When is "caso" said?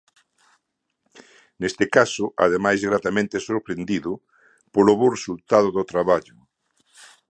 1.95-2.25